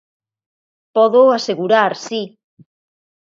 Pódoo 0.95 1.29
asegurar, 1.37 1.91
si. 2.05 2.21